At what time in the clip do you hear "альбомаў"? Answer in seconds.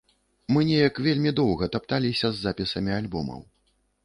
2.99-3.39